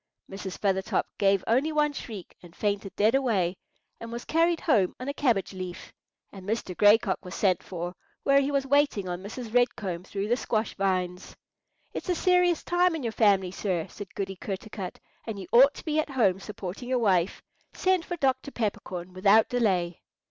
Mrs. 0.27 0.57
Feathertop 0.57 1.05
gave 1.19 1.43
only 1.45 1.71
one 1.71 1.93
shriek 1.93 2.35
and 2.41 2.55
fainted 2.55 2.95
dead 2.95 3.13
away, 3.13 3.55
and 3.99 4.11
was 4.11 4.25
carried 4.25 4.61
home 4.61 4.95
on 4.99 5.07
a 5.07 5.13
cabbage 5.13 5.53
leaf; 5.53 5.93
and 6.31 6.43
Mr. 6.43 6.75
Gray 6.75 6.97
Cock 6.97 7.23
was 7.23 7.35
sent 7.35 7.61
for, 7.61 7.93
where 8.23 8.41
he 8.41 8.49
was 8.49 8.65
waiting 8.65 9.07
on 9.07 9.21
Mrs. 9.21 9.53
Red 9.53 9.75
Comb 9.75 10.03
through 10.03 10.27
the 10.27 10.35
squash 10.37 10.73
vines. 10.75 11.35
"It's 11.93 12.09
a 12.09 12.15
serious 12.15 12.63
time 12.63 12.95
in 12.95 13.03
your 13.03 13.11
family, 13.11 13.51
sir," 13.51 13.85
said 13.91 14.15
Goody 14.15 14.37
Kertarkut, 14.37 14.97
"and 15.27 15.37
you 15.37 15.45
ought 15.51 15.75
to 15.75 15.85
be 15.85 15.99
at 15.99 16.09
home 16.09 16.39
supporting 16.39 16.89
your 16.89 16.97
wife. 16.97 17.43
Send 17.73 18.03
for 18.03 18.17
Dr. 18.17 18.49
Peppercorn 18.49 19.13
without 19.13 19.49
delay." 19.49 20.01